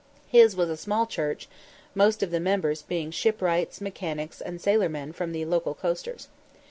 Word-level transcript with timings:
His 0.29 0.55
was 0.55 0.67
a 0.67 0.77
small 0.77 1.05
church, 1.05 1.47
most 1.93 2.23
of 2.23 2.31
the 2.31 2.39
members 2.39 2.81
being 2.81 3.11
shipwrights, 3.11 3.79
mechanics, 3.79 4.41
and 4.41 4.59
sailormen 4.59 5.13
from 5.13 5.31
the 5.31 5.45
local 5.45 5.75
coasters. 5.75 6.27